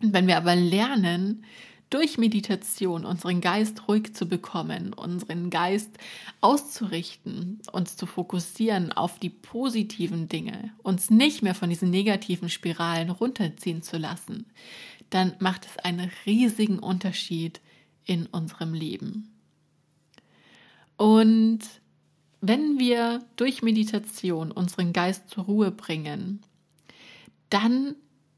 Und 0.00 0.12
wenn 0.12 0.26
wir 0.26 0.36
aber 0.36 0.56
lernen, 0.56 1.44
durch 1.90 2.18
Meditation 2.18 3.04
unseren 3.04 3.40
Geist 3.40 3.88
ruhig 3.88 4.14
zu 4.14 4.26
bekommen, 4.26 4.92
unseren 4.92 5.48
Geist 5.48 5.90
auszurichten, 6.40 7.60
uns 7.72 7.96
zu 7.96 8.06
fokussieren 8.06 8.92
auf 8.92 9.18
die 9.18 9.30
positiven 9.30 10.28
Dinge, 10.28 10.70
uns 10.82 11.10
nicht 11.10 11.42
mehr 11.42 11.54
von 11.54 11.70
diesen 11.70 11.90
negativen 11.90 12.50
Spiralen 12.50 13.10
runterziehen 13.10 13.82
zu 13.82 13.96
lassen, 13.96 14.46
dann 15.10 15.34
macht 15.38 15.66
es 15.66 15.78
einen 15.82 16.10
riesigen 16.26 16.78
Unterschied 16.78 17.60
in 18.04 18.26
unserem 18.26 18.74
Leben. 18.74 19.30
Und 20.98 21.60
wenn 22.40 22.78
wir 22.78 23.24
durch 23.36 23.62
Meditation 23.62 24.52
unseren 24.52 24.92
Geist 24.92 25.28
zur 25.30 25.44
Ruhe 25.44 25.70
bringen, 25.70 26.40
dann 27.50 27.96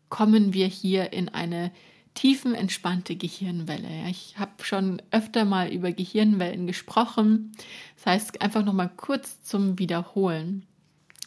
kommen 0.08 0.54
wir 0.54 0.66
hier 0.66 1.12
in 1.12 1.28
eine 1.28 1.70
tiefen, 2.14 2.54
entspannte 2.54 3.16
Gehirnwelle. 3.16 4.08
Ich 4.08 4.38
habe 4.38 4.64
schon 4.64 5.00
öfter 5.10 5.44
mal 5.44 5.72
über 5.72 5.92
Gehirnwellen 5.92 6.66
gesprochen. 6.66 7.52
Das 7.96 8.06
heißt, 8.06 8.42
einfach 8.42 8.64
noch 8.64 8.72
mal 8.72 8.90
kurz 8.94 9.42
zum 9.42 9.78
Wiederholen. 9.78 10.66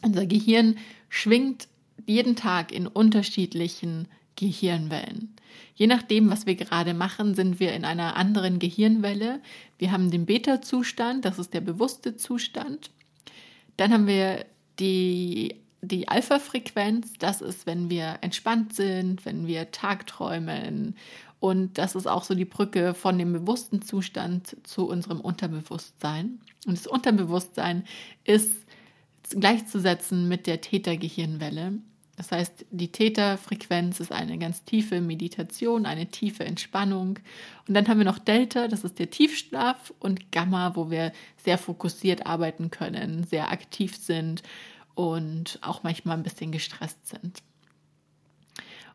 Unser 0.01 0.25
Gehirn 0.25 0.77
schwingt 1.10 1.68
jeden 2.06 2.36
Tag 2.36 2.72
in 2.72 2.88
unterschiedlichen 2.88 4.08
Gehirnwellen. 4.36 5.36
Je 5.75 5.88
nachdem, 5.88 6.30
was 6.30 6.46
wir 6.46 6.56
gerade 6.56 6.94
machen, 6.94 7.36
sind 7.36 7.60
wir 7.60 7.74
in 7.74 7.86
einer 7.86 8.16
anderen 8.16 8.60
Gehirnwelle. 8.60 9.42
Wir 9.78 9.92
haben 9.92 10.12
den 10.12 10.25
Beta-Zustand, 10.25 11.25
das 11.25 11.40
ist 11.40 11.54
der 11.54 11.62
bewusste 11.62 12.16
Zustand. 12.16 12.92
Dann 13.78 13.92
haben 13.92 14.08
wir 14.08 14.46
die, 14.80 15.56
die 15.82 16.08
Alpha-Frequenz, 16.08 17.13
das 17.20 17.42
ist, 17.42 17.66
wenn 17.66 17.90
wir 17.90 18.20
entspannt 18.22 18.75
sind, 18.75 19.25
wenn 19.25 19.48
wir 19.48 19.72
tagträumen. 19.72 20.96
Und 21.40 21.78
das 21.78 21.96
ist 21.96 22.08
auch 22.08 22.24
so 22.24 22.36
die 22.36 22.46
Brücke 22.46 22.94
von 22.94 23.18
dem 23.18 23.34
bewussten 23.34 23.82
Zustand 23.82 24.56
zu 24.63 24.88
unserem 24.88 25.20
Unterbewusstsein. 25.20 26.40
Und 26.66 26.78
das 26.78 26.88
Unterbewusstsein 26.88 27.84
ist 28.24 28.52
gleichzusetzen 29.30 30.28
mit 30.28 30.48
der 30.48 30.62
Tätergehirnwelle. 30.62 31.80
Das 32.15 32.32
heißt, 32.32 32.65
die 32.70 32.91
Täterfrequenz 32.91 34.00
ist 34.00 34.12
eine 34.12 34.38
ganz 34.38 34.63
tiefe 34.63 35.01
Meditation, 35.01 35.86
eine 35.86 36.08
tiefe 36.08 36.46
Entspannung. 36.46 37.20
Und 37.67 37.74
dann 37.74 37.88
haben 37.88 37.98
wir 37.98 38.05
noch 38.05 38.20
Delta, 38.20 38.67
das 38.67 38.84
ist 38.84 39.00
der 39.00 39.10
Tiefschlaf, 39.10 39.93
und 40.00 40.32
Gamma, 40.32 40.75
wo 40.75 40.91
wir 40.91 41.12
sehr 41.38 41.58
fokussiert 41.58 42.27
arbeiten 42.27 42.70
können, 42.70 43.24
sehr 43.24 43.51
aktiv 43.51 43.98
sind 43.98 44.43
und 44.93 45.58
auch 45.63 45.82
manchmal 45.82 46.17
ein 46.17 46.24
bisschen 46.24 46.51
gestresst 46.51 47.08
sind. 47.08 47.41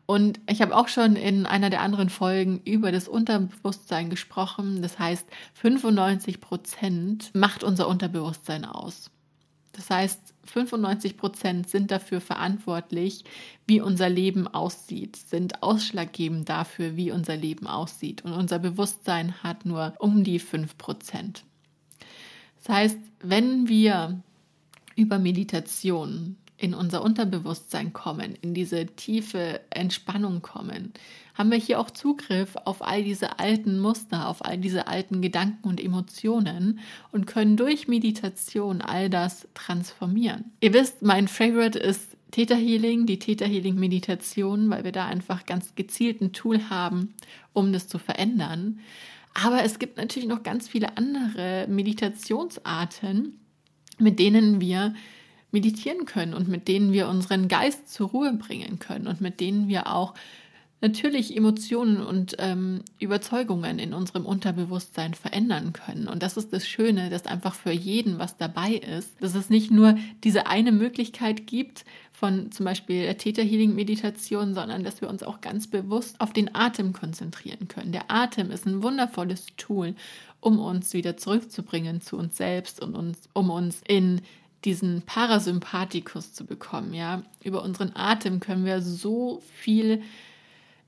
Und 0.05 0.39
ich 0.49 0.61
habe 0.63 0.75
auch 0.75 0.87
schon 0.87 1.15
in 1.15 1.45
einer 1.45 1.69
der 1.69 1.81
anderen 1.81 2.09
Folgen 2.09 2.61
über 2.65 2.91
das 2.91 3.07
Unterbewusstsein 3.07 4.09
gesprochen. 4.09 4.81
Das 4.81 4.97
heißt, 4.97 5.27
95 5.53 6.41
Prozent 6.41 7.29
macht 7.35 7.63
unser 7.63 7.87
Unterbewusstsein 7.87 8.65
aus. 8.65 9.11
Das 9.73 9.91
heißt, 9.91 10.33
95 10.49 11.17
Prozent 11.17 11.69
sind 11.69 11.91
dafür 11.91 12.21
verantwortlich, 12.21 13.23
wie 13.67 13.81
unser 13.81 14.09
Leben 14.09 14.47
aussieht, 14.47 15.15
sind 15.15 15.63
ausschlaggebend 15.63 16.49
dafür, 16.49 16.95
wie 16.95 17.11
unser 17.11 17.35
Leben 17.35 17.67
aussieht. 17.67 18.23
Und 18.25 18.33
unser 18.33 18.59
Bewusstsein 18.59 19.41
hat 19.43 19.65
nur 19.65 19.93
um 19.99 20.23
die 20.23 20.39
5 20.39 20.77
Prozent. 20.77 21.43
Das 22.57 22.75
heißt, 22.75 22.99
wenn 23.21 23.67
wir 23.67 24.21
über 24.95 25.19
Meditation 25.19 26.35
in 26.59 26.73
unser 26.73 27.03
Unterbewusstsein 27.03 27.93
kommen, 27.93 28.35
in 28.41 28.53
diese 28.53 28.85
tiefe 28.85 29.61
Entspannung 29.69 30.41
kommen, 30.41 30.93
haben 31.33 31.51
wir 31.51 31.57
hier 31.57 31.79
auch 31.79 31.89
Zugriff 31.89 32.57
auf 32.65 32.85
all 32.85 33.01
diese 33.01 33.39
alten 33.39 33.79
Muster, 33.79 34.27
auf 34.27 34.43
all 34.43 34.57
diese 34.57 34.87
alten 34.87 35.21
Gedanken 35.21 35.69
und 35.69 35.81
Emotionen 35.81 36.79
und 37.13 37.27
können 37.27 37.55
durch 37.55 37.87
Meditation 37.87 38.81
all 38.81 39.09
das 39.09 39.47
transformieren. 39.53 40.51
Ihr 40.59 40.73
wisst, 40.73 41.01
mein 41.01 41.29
Favorite 41.29 41.79
ist 41.79 42.17
Theta 42.31 42.55
Healing, 42.55 43.05
die 43.05 43.19
Theta 43.19 43.45
Healing 43.45 43.75
Meditation, 43.75 44.69
weil 44.69 44.83
wir 44.83 44.91
da 44.91 45.05
einfach 45.05 45.45
ganz 45.45 45.75
gezielt 45.75 46.21
ein 46.21 46.33
Tool 46.33 46.69
haben, 46.69 47.15
um 47.53 47.71
das 47.71 47.87
zu 47.87 47.99
verändern. 47.99 48.79
Aber 49.33 49.63
es 49.63 49.79
gibt 49.79 49.97
natürlich 49.97 50.27
noch 50.27 50.43
ganz 50.43 50.67
viele 50.67 50.97
andere 50.97 51.67
Meditationsarten, 51.69 53.39
mit 53.97 54.19
denen 54.19 54.59
wir 54.59 54.93
meditieren 55.51 56.05
können 56.05 56.33
und 56.33 56.47
mit 56.47 56.67
denen 56.67 56.93
wir 56.93 57.07
unseren 57.07 57.47
Geist 57.47 57.91
zur 57.91 58.09
Ruhe 58.09 58.33
bringen 58.33 58.79
können 58.79 59.07
und 59.07 59.21
mit 59.21 59.39
denen 59.39 59.67
wir 59.67 59.93
auch 59.93 60.13
natürlich 60.81 61.35
Emotionen 61.35 62.01
und 62.01 62.35
ähm, 62.39 62.83
Überzeugungen 62.99 63.79
in 63.79 63.93
unserem 63.93 64.25
Unterbewusstsein 64.25 65.13
verändern 65.13 65.73
können. 65.73 66.07
Und 66.07 66.23
das 66.23 66.37
ist 66.37 66.53
das 66.53 66.67
Schöne, 66.67 67.09
dass 67.09 67.25
einfach 67.25 67.53
für 67.53 67.71
jeden 67.71 68.17
was 68.17 68.37
dabei 68.37 68.75
ist, 68.75 69.21
dass 69.21 69.35
es 69.35 69.49
nicht 69.49 69.71
nur 69.71 69.97
diese 70.23 70.47
eine 70.47 70.71
Möglichkeit 70.71 71.47
gibt 71.47 71.83
von 72.13 72.51
zum 72.51 72.65
Beispiel 72.65 73.03
der 73.03 73.17
Theta 73.17 73.41
Healing 73.41 73.75
Meditation, 73.75 74.53
sondern 74.53 74.83
dass 74.83 75.01
wir 75.01 75.09
uns 75.09 75.23
auch 75.23 75.41
ganz 75.41 75.67
bewusst 75.67 76.19
auf 76.21 76.31
den 76.31 76.53
Atem 76.55 76.93
konzentrieren 76.93 77.67
können. 77.67 77.91
Der 77.91 78.09
Atem 78.09 78.51
ist 78.51 78.65
ein 78.65 78.81
wundervolles 78.81 79.47
Tool, 79.57 79.95
um 80.39 80.59
uns 80.59 80.93
wieder 80.93 81.17
zurückzubringen 81.17 82.01
zu 82.01 82.17
uns 82.17 82.37
selbst 82.37 82.81
und 82.81 82.95
uns, 82.95 83.29
um 83.33 83.49
uns 83.49 83.81
in 83.85 84.21
diesen 84.65 85.03
Parasympathikus 85.03 86.33
zu 86.33 86.45
bekommen. 86.45 86.93
Ja, 86.93 87.23
über 87.43 87.63
unseren 87.63 87.95
Atem 87.95 88.39
können 88.39 88.65
wir 88.65 88.81
so 88.81 89.41
viel 89.53 90.01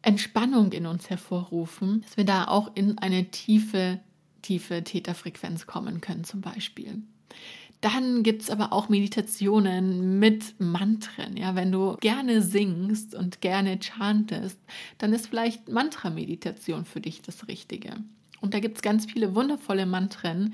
Entspannung 0.01 0.71
in 0.71 0.85
uns 0.85 1.09
hervorrufen, 1.09 2.01
dass 2.01 2.17
wir 2.17 2.25
da 2.25 2.45
auch 2.47 2.71
in 2.75 2.97
eine 2.97 3.29
tiefe, 3.31 3.99
tiefe 4.41 4.83
Täterfrequenz 4.83 5.67
kommen 5.67 6.01
können, 6.01 6.23
zum 6.23 6.41
Beispiel. 6.41 7.01
Dann 7.81 8.21
gibt 8.21 8.43
es 8.43 8.49
aber 8.51 8.73
auch 8.73 8.89
Meditationen 8.89 10.19
mit 10.19 10.59
Mantren. 10.59 11.35
Ja, 11.35 11.55
wenn 11.55 11.71
du 11.71 11.97
gerne 11.99 12.43
singst 12.43 13.15
und 13.15 13.41
gerne 13.41 13.79
chantest, 13.81 14.59
dann 14.99 15.13
ist 15.13 15.27
vielleicht 15.27 15.67
Mantra-Meditation 15.67 16.85
für 16.85 17.01
dich 17.01 17.23
das 17.23 17.47
Richtige. 17.47 17.95
Und 18.41 18.53
da 18.53 18.59
gibt 18.59 18.77
es 18.77 18.81
ganz 18.81 19.05
viele 19.05 19.35
wundervolle 19.35 19.85
Mantren, 19.85 20.53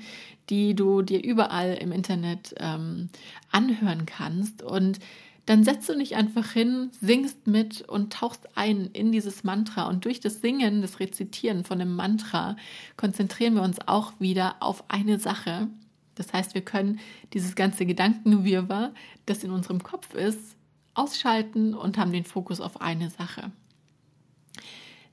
die 0.50 0.74
du 0.74 1.02
dir 1.02 1.24
überall 1.24 1.74
im 1.74 1.90
Internet 1.90 2.54
ähm, 2.58 3.08
anhören 3.50 4.06
kannst. 4.06 4.62
Und 4.62 5.00
dann 5.46 5.64
setzt 5.64 5.88
du 5.88 5.96
dich 5.96 6.14
einfach 6.14 6.52
hin, 6.52 6.90
singst 7.00 7.46
mit 7.46 7.80
und 7.80 8.12
tauchst 8.12 8.56
ein 8.56 8.90
in 8.92 9.10
dieses 9.12 9.44
Mantra. 9.44 9.88
Und 9.88 10.04
durch 10.04 10.20
das 10.20 10.42
Singen, 10.42 10.82
das 10.82 11.00
Rezitieren 11.00 11.64
von 11.64 11.78
dem 11.78 11.96
Mantra, 11.96 12.56
konzentrieren 12.98 13.54
wir 13.54 13.62
uns 13.62 13.78
auch 13.88 14.12
wieder 14.18 14.56
auf 14.60 14.84
eine 14.90 15.18
Sache. 15.18 15.68
Das 16.14 16.34
heißt, 16.34 16.54
wir 16.54 16.60
können 16.60 17.00
dieses 17.32 17.54
ganze 17.54 17.86
Gedankenwirrwarr, 17.86 18.92
das 19.24 19.42
in 19.42 19.50
unserem 19.50 19.82
Kopf 19.82 20.14
ist, 20.14 20.56
ausschalten 20.92 21.72
und 21.72 21.96
haben 21.96 22.12
den 22.12 22.24
Fokus 22.24 22.60
auf 22.60 22.82
eine 22.82 23.08
Sache. 23.08 23.50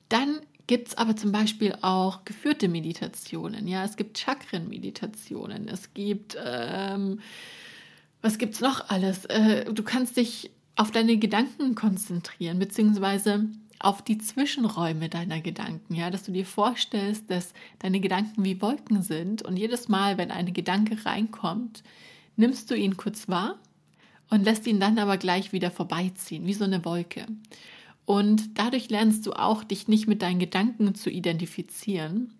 Dann 0.10 0.42
gibt 0.68 0.90
es 0.90 0.98
aber 0.98 1.16
zum 1.16 1.32
Beispiel 1.32 1.76
auch 1.82 2.26
geführte 2.26 2.68
Meditationen. 2.68 3.68
Ja, 3.68 3.84
es 3.84 3.96
gibt 3.96 4.18
Chakren-Meditationen. 4.18 5.68
Es 5.68 5.94
gibt, 5.94 6.38
ähm, 6.44 7.20
was 8.22 8.38
gibt 8.38 8.56
es 8.56 8.62
noch 8.62 8.90
alles? 8.90 9.26
Äh, 9.26 9.66
du 9.72 9.84
kannst 9.84 10.18
dich 10.18 10.52
auf 10.76 10.92
deine 10.92 11.18
Gedanken 11.18 11.76
konzentrieren, 11.76 12.60
beziehungsweise 12.60 13.48
auf 13.80 14.02
die 14.02 14.18
Zwischenräume 14.18 15.10
deiner 15.10 15.42
Gedanken, 15.42 15.96
ja, 15.96 16.10
dass 16.10 16.24
du 16.24 16.32
dir 16.32 16.46
vorstellst, 16.46 17.30
dass 17.30 17.54
deine 17.80 18.00
Gedanken 18.00 18.44
wie 18.44 18.62
Wolken 18.62 19.02
sind 19.02 19.42
und 19.44 19.58
jedes 19.58 19.90
Mal, 19.90 20.18
wenn 20.18 20.32
ein 20.32 20.54
Gedanke 20.54 21.06
reinkommt, 21.06 21.84
nimmst 22.36 22.72
du 22.72 22.76
ihn 22.76 22.98
kurz 22.98 23.28
wahr 23.28 23.60
und 24.30 24.44
lässt 24.44 24.66
ihn 24.66 24.80
dann 24.80 24.98
aber 24.98 25.18
gleich 25.18 25.52
wieder 25.52 25.72
vorbeiziehen, 25.72 26.48
wie 26.48 26.54
so 26.54 26.64
eine 26.64 26.84
Wolke. 26.86 27.26
Und 28.06 28.60
dadurch 28.60 28.90
lernst 28.90 29.26
du 29.26 29.34
auch, 29.34 29.64
dich 29.64 29.88
nicht 29.88 30.08
mit 30.08 30.22
deinen 30.22 30.40
Gedanken 30.40 30.96
zu 30.96 31.10
identifizieren, 31.10 32.34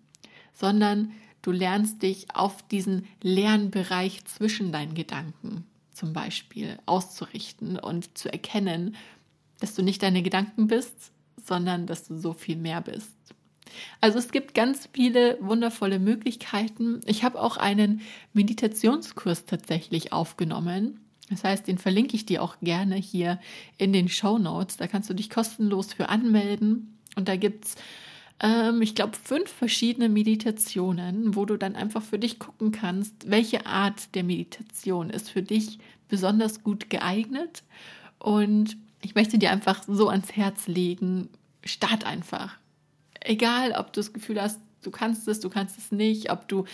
sondern 0.52 1.12
du 1.42 1.50
lernst 1.50 2.02
dich 2.02 2.34
auf 2.34 2.62
diesen 2.68 3.06
leeren 3.22 3.70
Bereich 3.70 4.24
zwischen 4.24 4.72
deinen 4.72 4.94
Gedanken 4.94 5.64
zum 5.92 6.12
Beispiel 6.12 6.78
auszurichten 6.86 7.78
und 7.78 8.16
zu 8.18 8.30
erkennen, 8.30 8.96
dass 9.60 9.74
du 9.74 9.82
nicht 9.82 10.02
deine 10.02 10.22
Gedanken 10.22 10.66
bist, 10.66 11.10
sondern 11.42 11.86
dass 11.86 12.06
du 12.06 12.18
so 12.18 12.34
viel 12.34 12.56
mehr 12.56 12.82
bist. 12.82 13.10
Also 14.00 14.18
es 14.18 14.30
gibt 14.30 14.54
ganz 14.54 14.88
viele 14.92 15.38
wundervolle 15.40 15.98
Möglichkeiten. 15.98 17.00
Ich 17.06 17.24
habe 17.24 17.40
auch 17.40 17.56
einen 17.56 18.02
Meditationskurs 18.32 19.46
tatsächlich 19.46 20.12
aufgenommen 20.12 21.00
das 21.28 21.42
heißt, 21.42 21.66
den 21.66 21.78
verlinke 21.78 22.14
ich 22.14 22.26
dir 22.26 22.42
auch 22.42 22.56
gerne 22.60 22.94
hier 22.94 23.40
in 23.78 23.92
den 23.92 24.08
Show 24.08 24.38
Notes. 24.38 24.76
Da 24.76 24.86
kannst 24.86 25.10
du 25.10 25.14
dich 25.14 25.30
kostenlos 25.30 25.92
für 25.92 26.08
anmelden. 26.08 26.98
Und 27.16 27.28
da 27.28 27.36
gibt 27.36 27.64
es, 27.64 27.74
ähm, 28.40 28.80
ich 28.80 28.94
glaube, 28.94 29.16
fünf 29.16 29.50
verschiedene 29.50 30.08
Meditationen, 30.08 31.34
wo 31.34 31.44
du 31.44 31.56
dann 31.56 31.74
einfach 31.74 32.02
für 32.02 32.18
dich 32.18 32.38
gucken 32.38 32.70
kannst, 32.70 33.28
welche 33.28 33.66
Art 33.66 34.14
der 34.14 34.22
Meditation 34.22 35.10
ist 35.10 35.30
für 35.30 35.42
dich 35.42 35.78
besonders 36.08 36.62
gut 36.62 36.90
geeignet. 36.90 37.64
Und 38.18 38.76
ich 39.02 39.14
möchte 39.14 39.38
dir 39.38 39.50
einfach 39.50 39.82
so 39.86 40.08
ans 40.08 40.32
Herz 40.32 40.68
legen, 40.68 41.28
start 41.64 42.04
einfach. 42.04 42.56
Egal, 43.20 43.72
ob 43.72 43.92
du 43.92 44.00
das 44.00 44.12
Gefühl 44.12 44.40
hast, 44.40 44.60
du 44.86 44.90
kannst 44.90 45.26
es, 45.28 45.40
du 45.40 45.50
kannst 45.50 45.76
es 45.78 45.92
nicht, 45.92 46.30
ob 46.30 46.48
du 46.48 46.64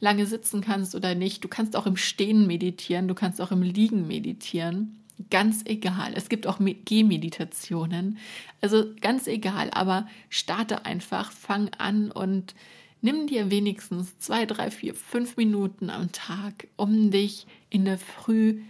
lange 0.00 0.26
sitzen 0.26 0.60
kannst 0.60 0.94
oder 0.94 1.14
nicht. 1.14 1.44
Du 1.44 1.48
kannst 1.48 1.76
auch 1.76 1.86
im 1.86 1.96
Stehen 1.96 2.46
meditieren, 2.46 3.08
du 3.08 3.14
kannst 3.14 3.40
auch 3.40 3.52
im 3.52 3.62
Liegen 3.62 4.06
meditieren. 4.06 5.04
Ganz 5.30 5.62
egal. 5.64 6.12
Es 6.14 6.28
gibt 6.28 6.46
auch 6.46 6.58
Gehmeditationen. 6.60 8.18
Also 8.60 8.84
ganz 9.00 9.26
egal, 9.26 9.70
aber 9.72 10.06
starte 10.30 10.84
einfach, 10.84 11.32
fang 11.32 11.70
an 11.76 12.12
und 12.12 12.54
nimm 13.02 13.26
dir 13.26 13.50
wenigstens 13.50 14.16
zwei, 14.18 14.46
drei, 14.46 14.70
vier, 14.70 14.94
fünf 14.94 15.36
Minuten 15.36 15.90
am 15.90 16.12
Tag, 16.12 16.68
um 16.76 17.10
dich 17.10 17.46
in 17.68 17.84
der 17.84 17.98
Früh 17.98 18.60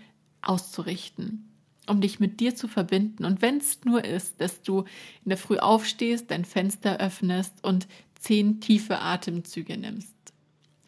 auszurichten 0.40 1.48
um 1.88 2.00
dich 2.00 2.20
mit 2.20 2.40
dir 2.40 2.54
zu 2.54 2.68
verbinden. 2.68 3.24
Und 3.24 3.42
wenn 3.42 3.58
es 3.58 3.84
nur 3.84 4.04
ist, 4.04 4.40
dass 4.40 4.62
du 4.62 4.80
in 5.24 5.30
der 5.30 5.38
Früh 5.38 5.58
aufstehst, 5.58 6.30
dein 6.30 6.44
Fenster 6.44 6.98
öffnest 7.00 7.64
und 7.64 7.88
zehn 8.18 8.61
tiefe 8.61 9.00
Atemzüge 9.00 9.76
nimmst 9.76 10.18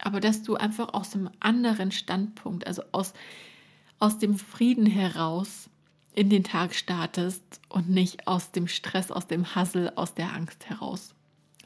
aber 0.03 0.21
dass 0.21 0.43
du 0.43 0.57
einfach 0.57 0.95
aus 0.95 1.15
einem 1.15 1.31
anderen 1.41 1.93
Standpunkt, 1.93 2.67
also 2.67 2.83
aus, 2.93 3.13
aus 3.99 4.19
dem 4.19 4.39
Frieden 4.39 4.87
heraus 4.87 5.69
in 6.15 6.31
den 6.31 6.45
Tag 6.45 6.75
startest 6.75 7.61
und 7.69 7.89
nicht 7.89 8.27
aus 8.27 8.51
dem 8.51 8.67
Stress, 8.67 9.11
aus 9.11 9.27
dem 9.27 9.55
Hassel, 9.55 9.93
aus 9.95 10.15
der 10.15 10.35
Angst 10.35 10.69
heraus. 10.69 11.15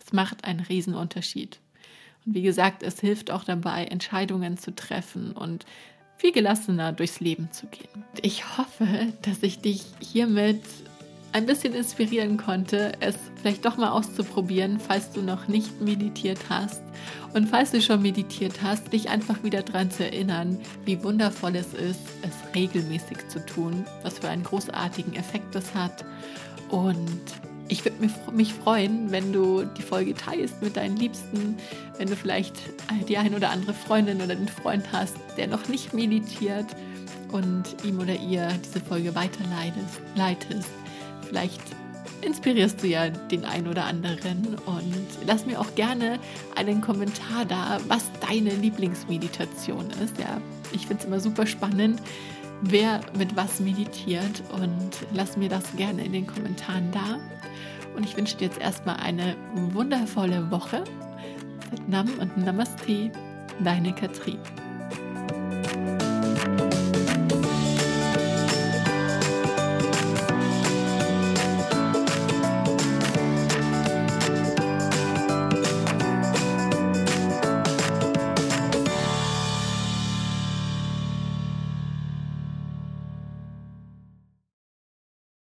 Es 0.04 0.12
macht 0.12 0.44
einen 0.44 0.60
Riesenunterschied. 0.60 1.60
Und 2.26 2.34
wie 2.34 2.42
gesagt, 2.42 2.82
es 2.82 3.00
hilft 3.00 3.30
auch 3.30 3.44
dabei, 3.44 3.86
Entscheidungen 3.86 4.58
zu 4.58 4.74
treffen 4.74 5.32
und 5.32 5.64
viel 6.16 6.32
gelassener 6.32 6.92
durchs 6.92 7.20
Leben 7.20 7.50
zu 7.52 7.66
gehen. 7.66 8.04
Ich 8.22 8.58
hoffe, 8.58 9.12
dass 9.22 9.42
ich 9.42 9.60
dich 9.60 9.84
hiermit 10.00 10.62
ein 11.34 11.46
bisschen 11.46 11.74
inspirieren 11.74 12.36
konnte, 12.36 12.92
es 13.00 13.16
vielleicht 13.34 13.64
doch 13.64 13.76
mal 13.76 13.90
auszuprobieren, 13.90 14.78
falls 14.78 15.10
du 15.10 15.20
noch 15.20 15.48
nicht 15.48 15.80
meditiert 15.80 16.38
hast. 16.48 16.80
Und 17.34 17.48
falls 17.48 17.72
du 17.72 17.82
schon 17.82 18.02
meditiert 18.02 18.62
hast, 18.62 18.92
dich 18.92 19.10
einfach 19.10 19.42
wieder 19.42 19.62
daran 19.62 19.90
zu 19.90 20.04
erinnern, 20.04 20.60
wie 20.84 21.02
wundervoll 21.02 21.56
es 21.56 21.74
ist, 21.74 21.98
es 22.22 22.54
regelmäßig 22.54 23.26
zu 23.28 23.44
tun, 23.44 23.84
was 24.04 24.20
für 24.20 24.28
einen 24.28 24.44
großartigen 24.44 25.16
Effekt 25.16 25.56
das 25.56 25.74
hat. 25.74 26.04
Und 26.68 27.20
ich 27.66 27.84
würde 27.84 28.08
mich 28.32 28.54
freuen, 28.54 29.10
wenn 29.10 29.32
du 29.32 29.64
die 29.64 29.82
Folge 29.82 30.14
teilst 30.14 30.62
mit 30.62 30.76
deinen 30.76 30.96
Liebsten, 30.96 31.56
wenn 31.98 32.06
du 32.06 32.14
vielleicht 32.14 32.54
die 33.08 33.18
ein 33.18 33.34
oder 33.34 33.50
andere 33.50 33.74
Freundin 33.74 34.22
oder 34.22 34.36
den 34.36 34.46
Freund 34.46 34.84
hast, 34.92 35.16
der 35.36 35.48
noch 35.48 35.66
nicht 35.66 35.94
meditiert 35.94 36.66
und 37.32 37.64
ihm 37.82 37.98
oder 37.98 38.14
ihr 38.14 38.48
diese 38.64 38.78
Folge 38.78 39.16
weiterleitest. 39.16 40.70
Vielleicht 41.28 41.60
inspirierst 42.20 42.82
du 42.82 42.86
ja 42.86 43.10
den 43.10 43.44
einen 43.44 43.68
oder 43.68 43.84
anderen. 43.84 44.56
Und 44.66 45.06
lass 45.26 45.46
mir 45.46 45.60
auch 45.60 45.74
gerne 45.74 46.18
einen 46.56 46.80
Kommentar 46.80 47.44
da, 47.46 47.78
was 47.88 48.10
deine 48.26 48.50
Lieblingsmeditation 48.50 49.90
ist. 50.02 50.18
Ja, 50.18 50.40
ich 50.72 50.86
finde 50.86 51.02
es 51.02 51.06
immer 51.06 51.20
super 51.20 51.46
spannend, 51.46 52.00
wer 52.62 53.00
mit 53.16 53.36
was 53.36 53.60
meditiert. 53.60 54.42
Und 54.52 54.90
lass 55.12 55.36
mir 55.36 55.48
das 55.48 55.76
gerne 55.76 56.04
in 56.04 56.12
den 56.12 56.26
Kommentaren 56.26 56.90
da. 56.92 57.18
Und 57.96 58.04
ich 58.04 58.16
wünsche 58.16 58.36
dir 58.36 58.46
jetzt 58.46 58.60
erstmal 58.60 58.96
eine 58.96 59.36
wundervolle 59.72 60.50
Woche. 60.50 60.84
Nam 61.88 62.08
und 62.20 62.36
Namaste, 62.36 63.10
deine 63.62 63.92
Katrin. 63.94 64.38